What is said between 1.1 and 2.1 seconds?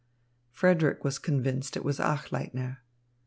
convinced it was